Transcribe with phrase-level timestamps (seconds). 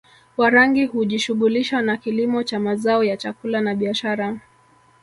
[0.37, 4.39] Warangi hujishughulisha na kilimo cha mazao ya chakula na biashara